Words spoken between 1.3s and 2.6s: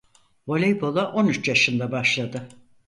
yaşında başladı.